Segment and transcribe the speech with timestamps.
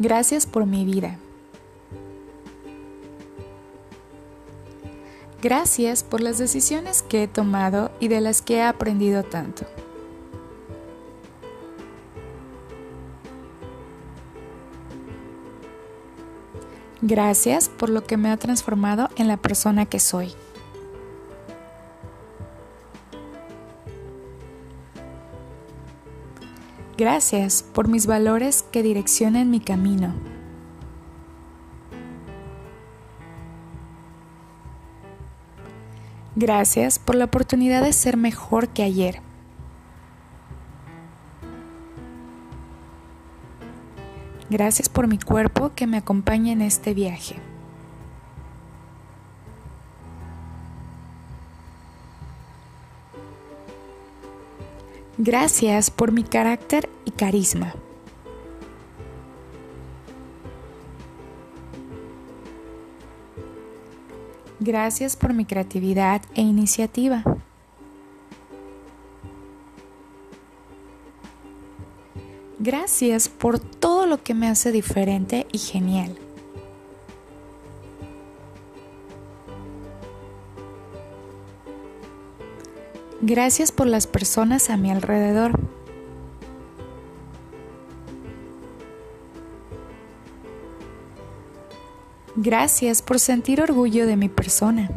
[0.00, 1.18] Gracias por mi vida.
[5.42, 9.66] Gracias por las decisiones que he tomado y de las que he aprendido tanto.
[17.02, 20.32] Gracias por lo que me ha transformado en la persona que soy.
[27.00, 30.12] Gracias por mis valores que direccionan mi camino.
[36.36, 39.22] Gracias por la oportunidad de ser mejor que ayer.
[44.50, 47.36] Gracias por mi cuerpo que me acompaña en este viaje.
[55.22, 57.74] Gracias por mi carácter y carisma.
[64.60, 67.22] Gracias por mi creatividad e iniciativa.
[72.58, 76.16] Gracias por todo lo que me hace diferente y genial.
[83.22, 85.52] Gracias por las personas a mi alrededor.
[92.34, 94.88] Gracias por sentir orgullo de mi persona.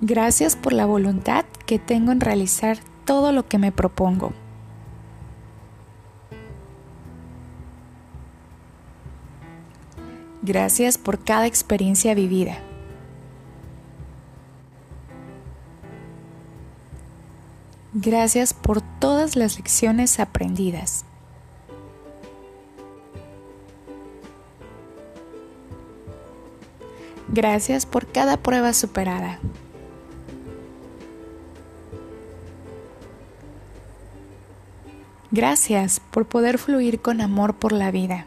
[0.00, 4.32] Gracias por la voluntad que tengo en realizar todo lo que me propongo.
[10.48, 12.56] Gracias por cada experiencia vivida.
[17.92, 21.04] Gracias por todas las lecciones aprendidas.
[27.28, 29.40] Gracias por cada prueba superada.
[35.30, 38.24] Gracias por poder fluir con amor por la vida.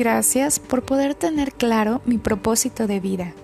[0.00, 3.34] Gracias por poder tener claro mi propósito de vida.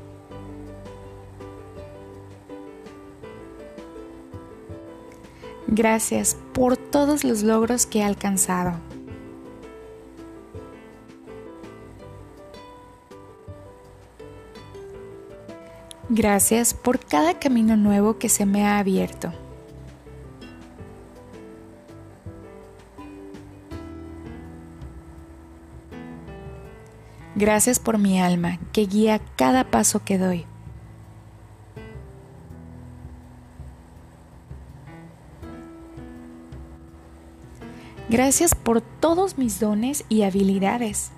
[5.66, 8.72] Gracias por todos los logros que he alcanzado.
[16.08, 19.30] Gracias por cada camino nuevo que se me ha abierto.
[27.36, 30.46] Gracias por mi alma que guía cada paso que doy.
[38.08, 41.10] Gracias por todos mis dones y habilidades.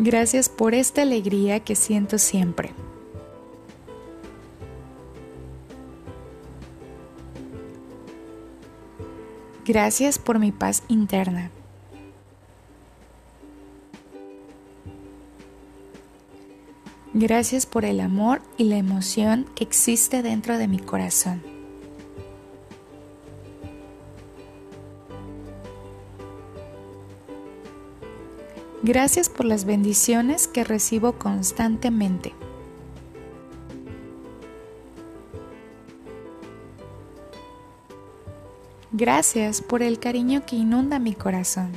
[0.00, 2.72] Gracias por esta alegría que siento siempre.
[9.68, 11.50] Gracias por mi paz interna.
[17.12, 21.42] Gracias por el amor y la emoción que existe dentro de mi corazón.
[28.82, 32.32] Gracias por las bendiciones que recibo constantemente.
[38.98, 41.70] Gracias por el cariño que inunda mi corazón.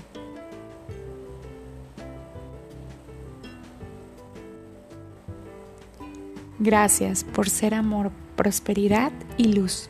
[6.57, 9.87] Gracias por ser amor, prosperidad y luz.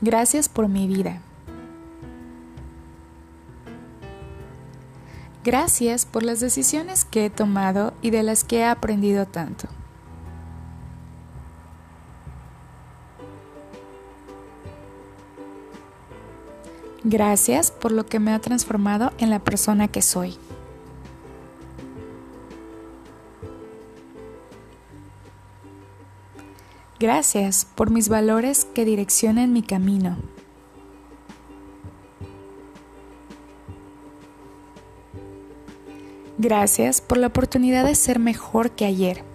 [0.00, 1.20] Gracias por mi vida.
[5.44, 9.73] Gracias por las decisiones que he tomado y de las que he aprendido tanto.
[17.06, 20.38] Gracias por lo que me ha transformado en la persona que soy.
[26.98, 30.16] Gracias por mis valores que direccionan mi camino.
[36.38, 39.33] Gracias por la oportunidad de ser mejor que ayer.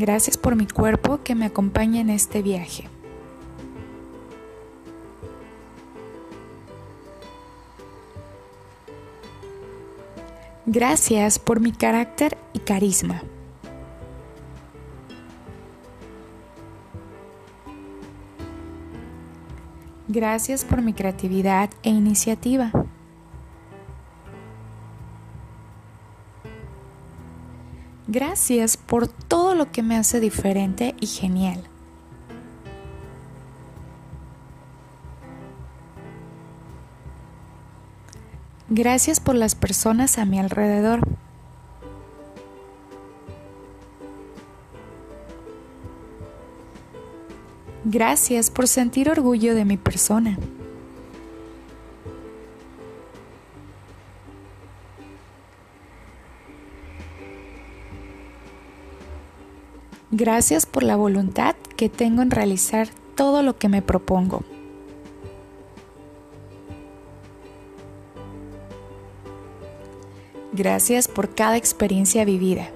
[0.00, 2.88] Gracias por mi cuerpo que me acompaña en este viaje.
[10.64, 13.22] Gracias por mi carácter y carisma.
[20.08, 22.72] Gracias por mi creatividad e iniciativa.
[28.12, 31.62] Gracias por todo lo que me hace diferente y genial.
[38.68, 41.06] Gracias por las personas a mi alrededor.
[47.84, 50.36] Gracias por sentir orgullo de mi persona.
[60.20, 64.42] Gracias por la voluntad que tengo en realizar todo lo que me propongo.
[70.52, 72.68] Gracias por cada experiencia vivida.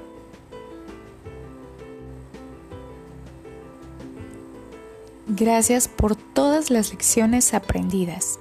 [5.27, 8.39] Gracias por todas las lecciones aprendidas.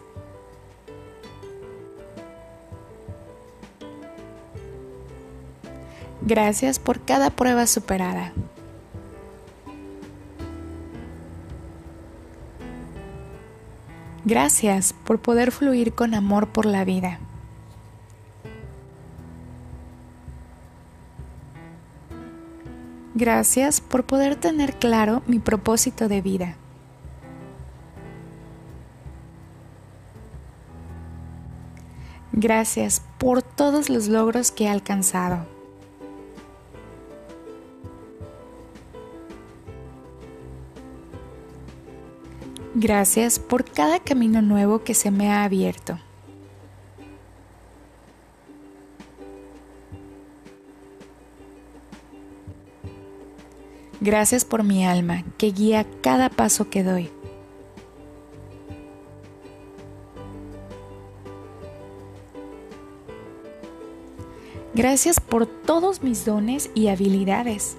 [6.22, 8.32] Gracias por cada prueba superada.
[14.25, 17.20] Gracias por poder fluir con amor por la vida.
[23.16, 26.56] Gracias por poder tener claro mi propósito de vida.
[32.31, 35.53] Gracias por todos los logros que he alcanzado.
[42.83, 45.97] Gracias por cada camino nuevo que se me ha abierto.
[54.01, 57.09] Gracias por mi alma que guía cada paso que doy.
[64.74, 67.77] Gracias por todos mis dones y habilidades.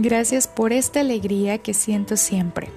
[0.00, 2.68] Gracias por esta alegría que siento siempre.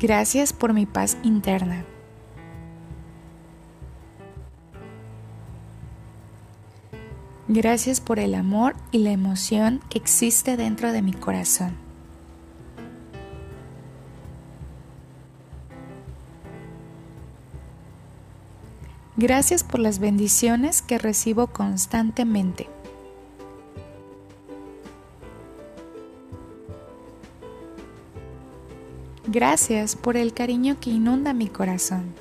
[0.00, 1.84] Gracias por mi paz interna.
[7.46, 11.83] Gracias por el amor y la emoción que existe dentro de mi corazón.
[19.26, 22.68] Gracias por las bendiciones que recibo constantemente.
[29.26, 32.12] Gracias por el cariño que inunda mi corazón.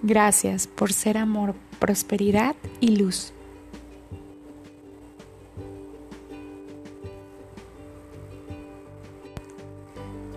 [0.00, 3.34] Gracias por ser amor, prosperidad y luz.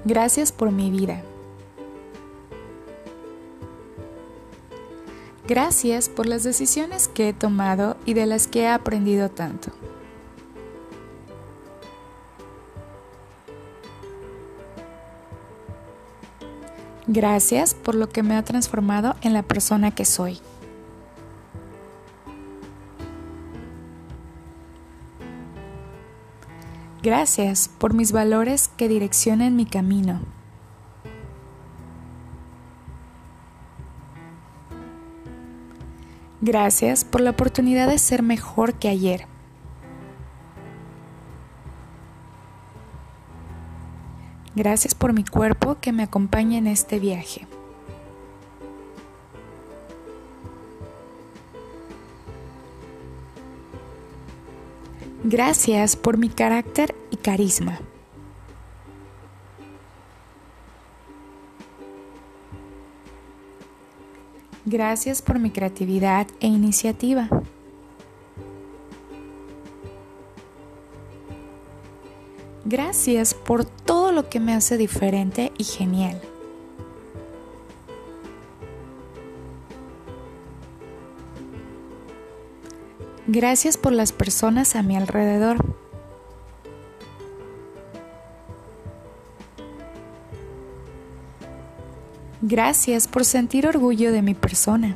[0.10, 1.22] Gracias por mi vida.
[5.48, 9.72] Gracias por las decisiones que he tomado y de las que he aprendido tanto.
[17.06, 20.40] Gracias por lo que me ha transformado en la persona que soy.
[27.10, 30.20] Gracias por mis valores que direccionan mi camino.
[36.40, 39.26] Gracias por la oportunidad de ser mejor que ayer.
[44.56, 47.48] Gracias por mi cuerpo que me acompaña en este viaje.
[55.32, 57.80] Gracias por mi carácter y carisma.
[64.66, 67.30] Gracias por mi creatividad e iniciativa.
[72.66, 76.20] Gracias por todo lo que me hace diferente y genial.
[83.32, 85.64] Gracias por las personas a mi alrededor.
[92.42, 94.96] Gracias por sentir orgullo de mi persona.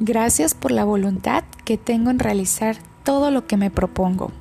[0.00, 4.32] Gracias por la voluntad que tengo en realizar todo lo que me propongo.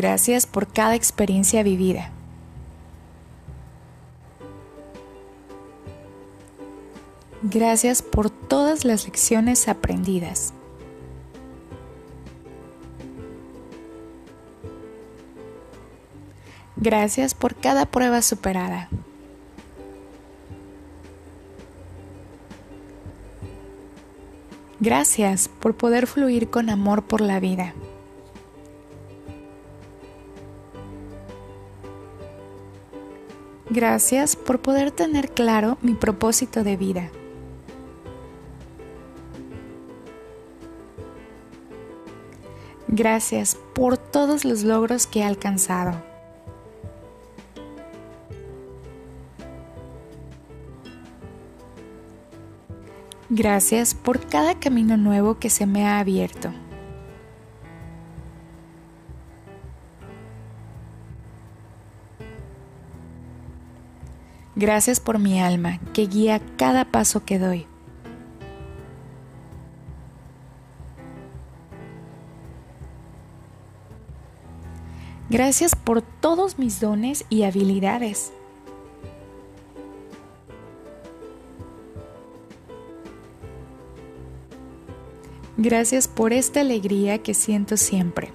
[0.00, 2.10] Gracias por cada experiencia vivida.
[7.42, 10.54] Gracias por todas las lecciones aprendidas.
[16.76, 18.88] Gracias por cada prueba superada.
[24.80, 27.74] Gracias por poder fluir con amor por la vida.
[33.70, 37.10] Gracias por poder tener claro mi propósito de vida.
[42.88, 46.02] Gracias por todos los logros que he alcanzado.
[53.28, 56.50] Gracias por cada camino nuevo que se me ha abierto.
[64.60, 67.66] Gracias por mi alma que guía cada paso que doy.
[75.30, 78.34] Gracias por todos mis dones y habilidades.
[85.56, 88.30] Gracias por esta alegría que siento siempre.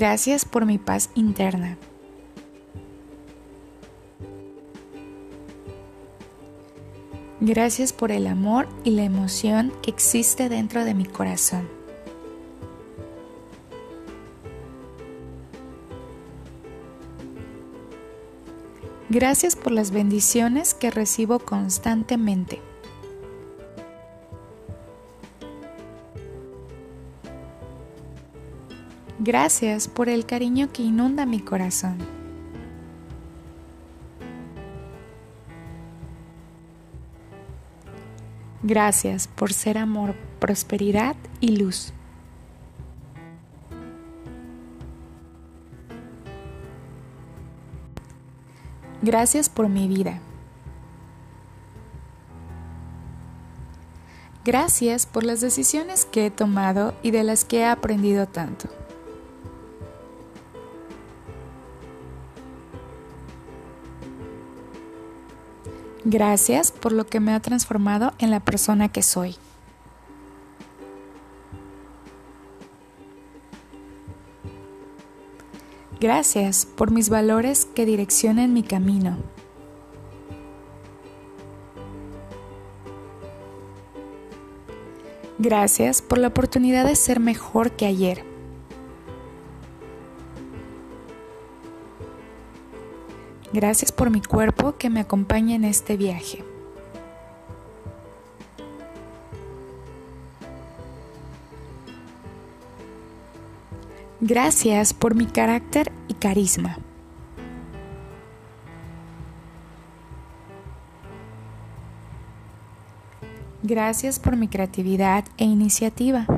[0.00, 1.76] Gracias por mi paz interna.
[7.40, 11.68] Gracias por el amor y la emoción que existe dentro de mi corazón.
[19.08, 22.67] Gracias por las bendiciones que recibo constantemente.
[29.28, 31.98] Gracias por el cariño que inunda mi corazón.
[38.62, 41.92] Gracias por ser amor, prosperidad y luz.
[49.02, 50.20] Gracias por mi vida.
[54.46, 58.77] Gracias por las decisiones que he tomado y de las que he aprendido tanto.
[66.04, 69.36] Gracias por lo que me ha transformado en la persona que soy.
[76.00, 79.16] Gracias por mis valores que direccionen mi camino.
[85.40, 88.27] Gracias por la oportunidad de ser mejor que ayer.
[93.60, 96.44] Gracias por mi cuerpo que me acompaña en este viaje.
[104.20, 106.78] Gracias por mi carácter y carisma.
[113.64, 116.28] Gracias por mi creatividad e iniciativa.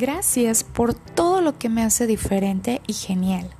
[0.00, 3.50] Gracias por todo lo que me hace diferente y genial.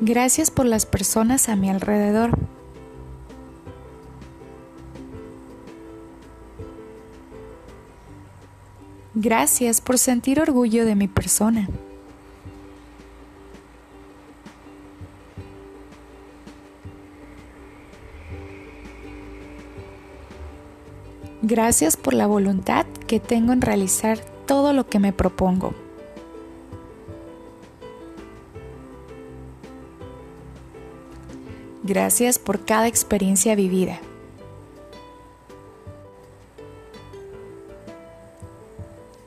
[0.00, 2.38] Gracias por las personas a mi alrededor.
[9.12, 11.68] Gracias por sentir orgullo de mi persona.
[21.46, 25.74] Gracias por la voluntad que tengo en realizar todo lo que me propongo.
[31.82, 34.00] Gracias por cada experiencia vivida.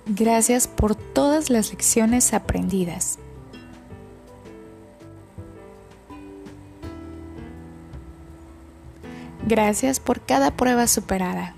[0.08, 3.20] Gracias por todas las lecciones aprendidas.
[9.46, 11.54] Gracias por cada prueba superada.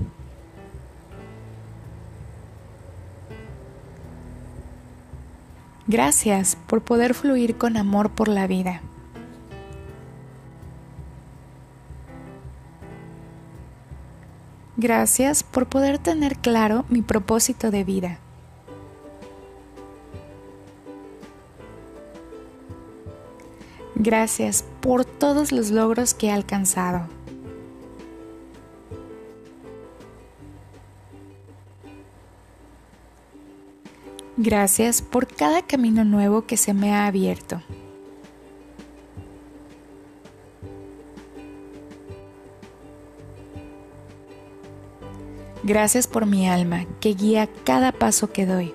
[5.89, 8.83] Gracias por poder fluir con amor por la vida.
[14.77, 18.19] Gracias por poder tener claro mi propósito de vida.
[23.95, 27.07] Gracias por todos los logros que he alcanzado.
[34.41, 37.61] Gracias por cada camino nuevo que se me ha abierto.
[45.63, 48.73] Gracias por mi alma que guía cada paso que doy.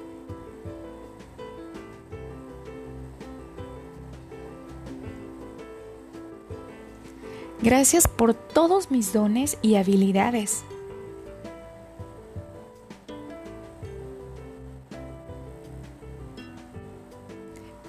[7.62, 10.62] Gracias por todos mis dones y habilidades.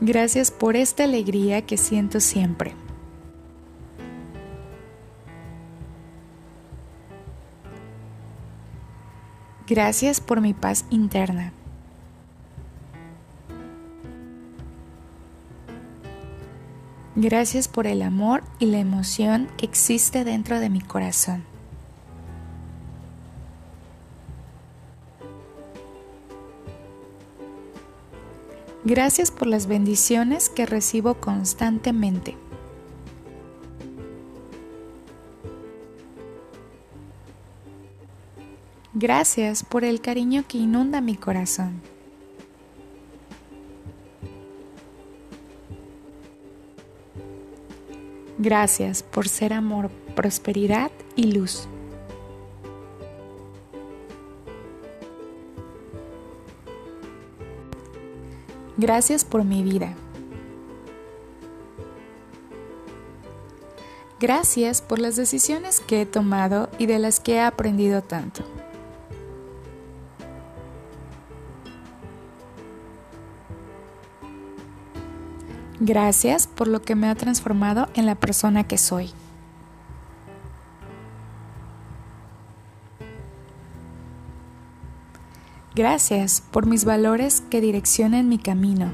[0.06, 2.76] Gracias por esta alegría que siento siempre.
[9.66, 11.54] Gracias por mi paz interna.
[17.16, 21.55] Gracias por el amor y la emoción que existe dentro de mi corazón.
[28.86, 32.38] Gracias por las bendiciones que recibo constantemente.
[38.94, 41.81] Gracias por el cariño que inunda mi corazón.
[48.38, 51.68] Gracias por ser amor, prosperidad y luz.
[58.86, 59.96] Gracias por mi vida.
[64.20, 68.44] Gracias por las decisiones que he tomado y de las que he aprendido tanto.
[75.80, 79.10] Gracias por lo que me ha transformado en la persona que soy.
[85.74, 88.91] Gracias por mis valores que direccionen mi camino.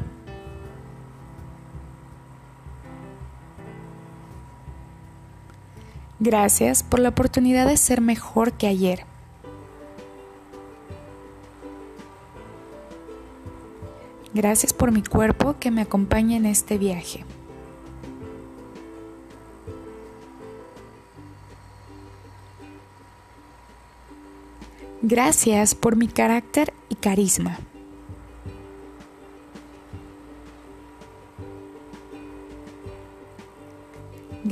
[6.20, 9.08] Gracias por la oportunidad de ser mejor que ayer.
[14.36, 17.26] Gracias por mi cuerpo que me acompaña en este viaje.
[25.02, 27.58] Gracias por mi carácter y carisma.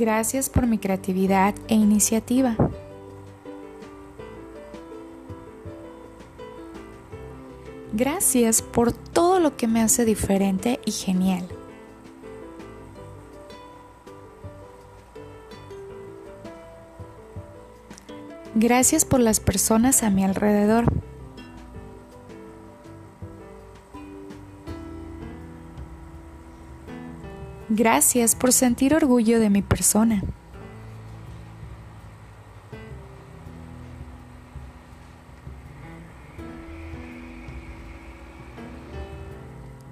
[0.00, 2.56] Gracias por mi creatividad e iniciativa.
[7.92, 11.46] Gracias por todo lo que me hace diferente y genial.
[18.54, 20.86] Gracias por las personas a mi alrededor.
[27.72, 30.24] Gracias por sentir orgullo de mi persona.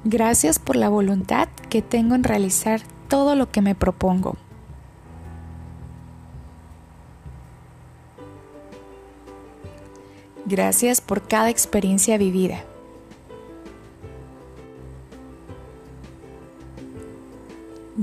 [0.03, 4.37] Gracias por la voluntad que tengo en realizar todo lo que me propongo.
[10.47, 12.65] Gracias por cada experiencia vivida.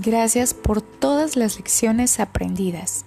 [0.06, 3.06] Gracias por todas las lecciones aprendidas.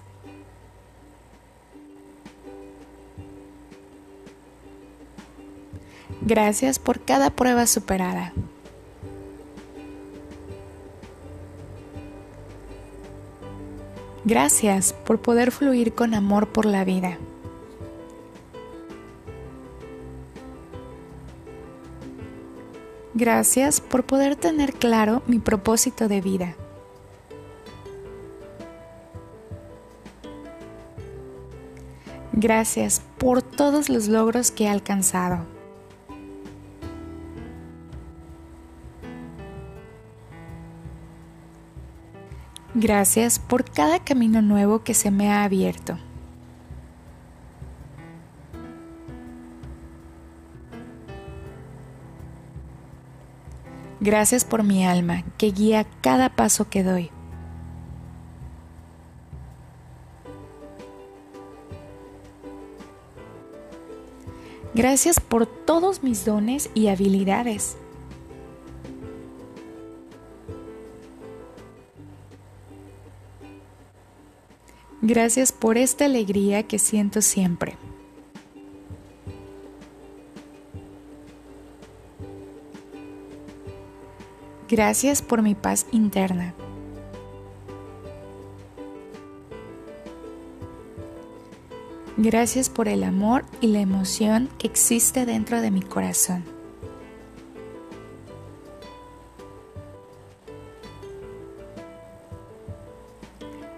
[6.22, 8.32] Gracias por cada prueba superada.
[14.24, 17.16] Gracias por poder fluir con amor por la vida.
[23.14, 26.56] Gracias por poder tener claro mi propósito de vida.
[32.32, 35.46] Gracias por todos los logros que he alcanzado.
[42.74, 45.98] Gracias por cada camino nuevo que se me ha abierto.
[54.00, 57.10] Gracias por mi alma que guía cada paso que doy.
[64.78, 67.76] Gracias por todos mis dones y habilidades.
[75.02, 77.76] Gracias por esta alegría que siento siempre.
[84.68, 86.54] Gracias por mi paz interna.
[92.20, 96.42] Gracias por el amor y la emoción que existe dentro de mi corazón.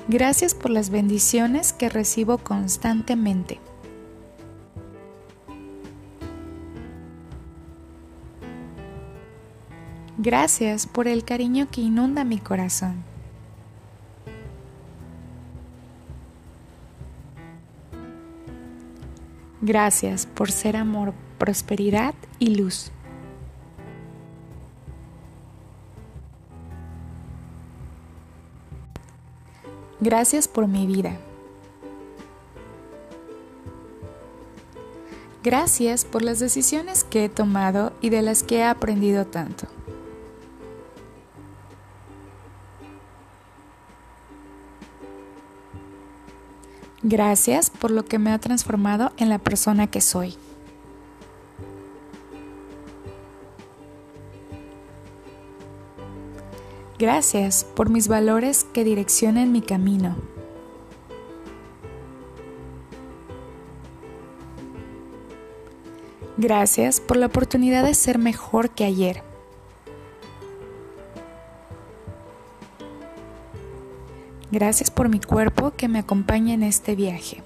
[0.09, 3.61] Gracias por las bendiciones que recibo constantemente.
[10.17, 13.10] Gracias por el cariño que inunda mi corazón.
[19.71, 22.91] Gracias por ser amor, prosperidad y luz.
[30.01, 31.17] Gracias por mi vida.
[35.45, 39.69] Gracias por las decisiones que he tomado y de las que he aprendido tanto.
[47.03, 50.37] Gracias por lo que me ha transformado en la persona que soy.
[56.99, 60.17] Gracias por mis valores que direccionen mi camino.
[66.37, 69.30] Gracias por la oportunidad de ser mejor que ayer.
[74.51, 77.43] Gracias por mi cuerpo que me acompaña en este viaje.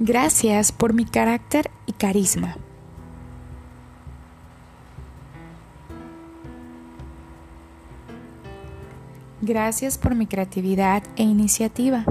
[0.00, 2.56] Gracias por mi carácter y carisma.
[9.42, 12.04] Gracias por mi creatividad e iniciativa.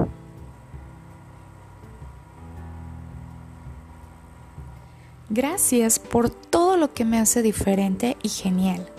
[5.29, 8.89] Gracias por todo lo que me hace diferente y genial.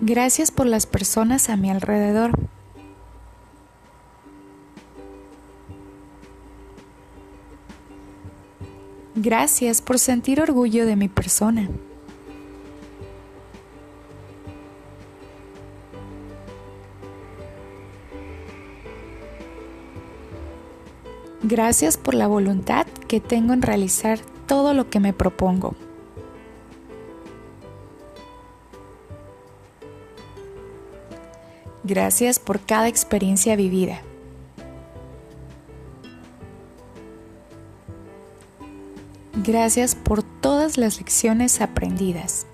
[0.00, 2.32] Gracias por las personas a mi alrededor.
[9.14, 11.68] Gracias por sentir orgullo de mi persona.
[21.48, 25.74] Gracias por la voluntad que tengo en realizar todo lo que me propongo.
[31.84, 34.02] Gracias por cada experiencia vivida.
[39.32, 42.46] Gracias por todas las lecciones aprendidas.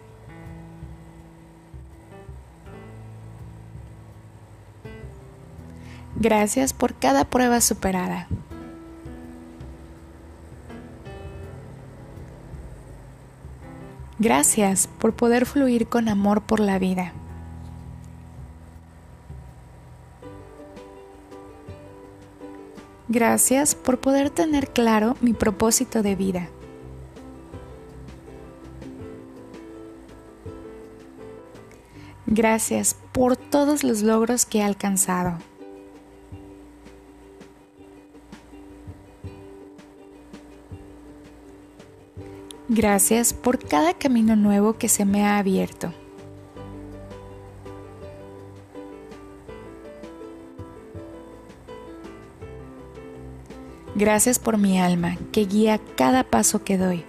[6.15, 8.29] Gracias por cada prueba superada.
[14.25, 17.13] Gracias por poder fluir con amor por la vida.
[23.07, 26.49] Gracias por poder tener claro mi propósito de vida.
[32.25, 35.37] Gracias por todos los logros que he alcanzado.
[42.77, 45.93] Gracias por cada camino nuevo que se me ha abierto.
[53.95, 57.05] Gracias por mi alma que guía cada paso que doy.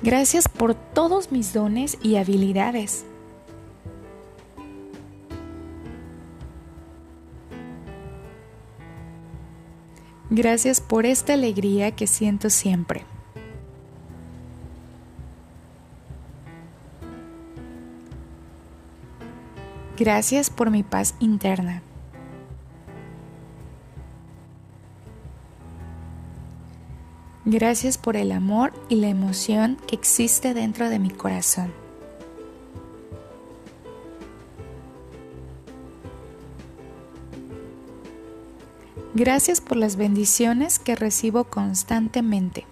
[0.00, 3.04] Gracias por todos mis dones y habilidades.
[10.38, 13.02] Gracias por esta alegría que siento siempre.
[19.98, 21.82] Gracias por mi paz interna.
[27.44, 31.87] Gracias por el amor y la emoción que existe dentro de mi corazón.
[39.18, 42.66] Gracias por las bendiciones que recibo constantemente.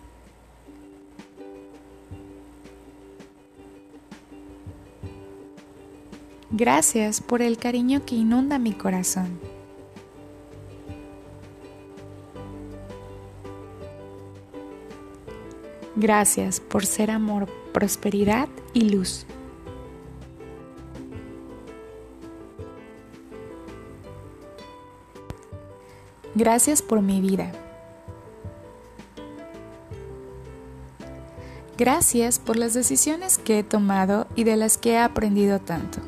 [6.53, 9.41] Gracias por el cariño que inunda mi corazón.
[15.97, 19.27] Gracias por ser amor, prosperidad y luz.
[26.37, 27.51] Gracias por mi vida.
[31.79, 35.99] Gracias por las decisiones que he tomado y de las que he aprendido tanto.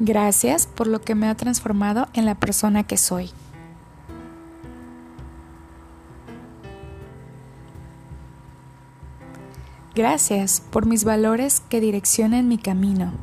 [0.00, 3.30] Gracias por lo que me ha transformado en la persona que soy.
[9.98, 13.14] Gracias por mis valores que direccionan mi camino.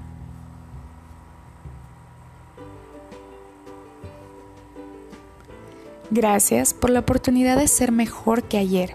[6.12, 8.94] Gracias por la oportunidad de ser mejor que ayer.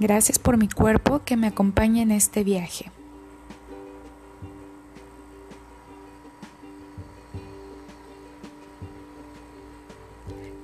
[0.00, 2.90] Gracias por mi cuerpo que me acompaña en este viaje.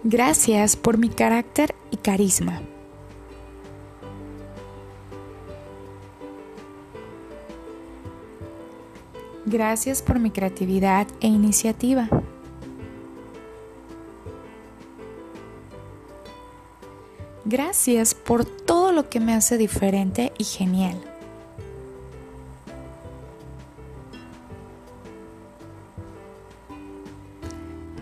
[0.09, 2.63] Gracias por mi carácter y carisma.
[9.47, 12.09] Gracias por mi creatividad e iniciativa.
[17.45, 21.16] Gracias por todo lo que me hace diferente y genial.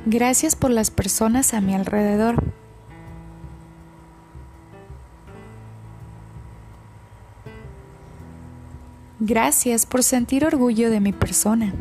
[0.07, 2.43] Gracias por las personas a mi alrededor.
[9.19, 11.73] Gracias por sentir orgullo de mi persona.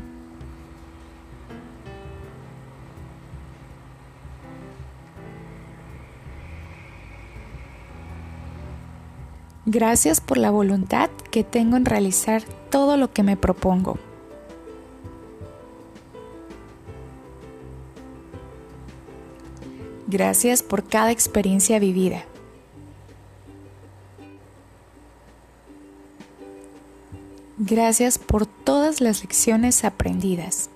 [9.65, 13.97] Gracias por la voluntad que tengo en realizar todo lo que me propongo.
[20.13, 22.23] Gracias por cada experiencia vivida.
[27.57, 30.69] Gracias por todas las lecciones aprendidas.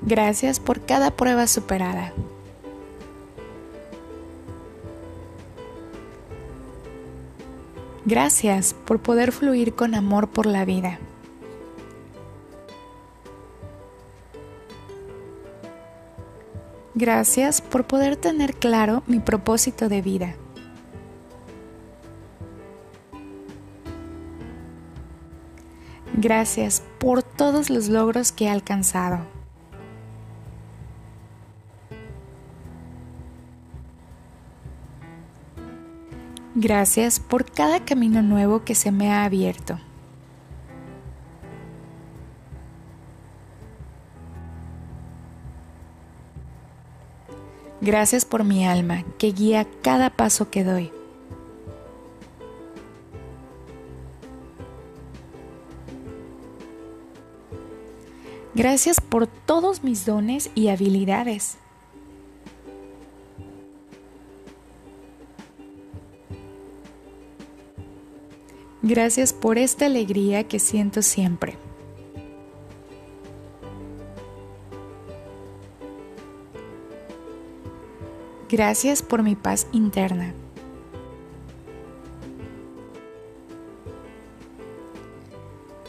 [0.00, 2.12] Gracias por cada prueba superada.
[8.04, 10.98] Gracias por poder fluir con amor por la vida.
[16.94, 20.34] Gracias por poder tener claro mi propósito de vida.
[26.14, 29.20] Gracias por todos los logros que he alcanzado.
[36.54, 39.80] Gracias por cada camino nuevo que se me ha abierto.
[47.82, 50.92] Gracias por mi alma que guía cada paso que doy.
[58.54, 61.56] Gracias por todos mis dones y habilidades.
[68.82, 71.56] Gracias por esta alegría que siento siempre.
[78.52, 80.34] Gracias por mi paz interna.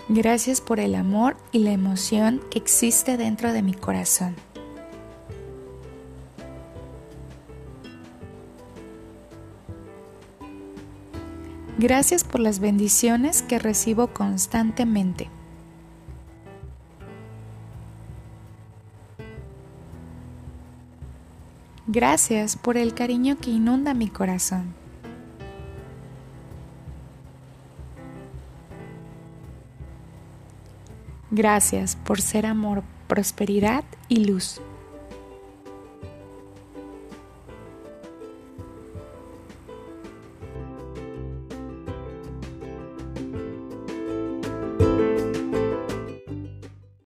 [0.08, 4.38] Gracias por el amor y la emoción que existe dentro de mi corazón.
[11.78, 15.30] Gracias por las bendiciones que recibo constantemente.
[21.93, 24.73] Gracias por el cariño que inunda mi corazón.
[31.29, 34.60] Gracias por ser amor, prosperidad y luz.